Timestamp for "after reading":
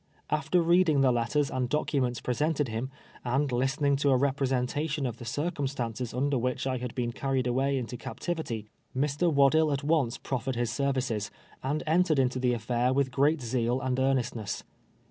0.31-1.01